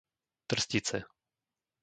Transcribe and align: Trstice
Trstice 0.49 0.97